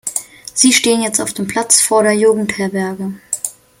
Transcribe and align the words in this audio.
Sie 0.55 0.73
steht 0.73 0.99
jetzt 1.01 1.21
auf 1.21 1.31
dem 1.31 1.45
Platz 1.45 1.79
vor 1.79 2.01
der 2.01 2.13
Jugendherberge. 2.13 3.13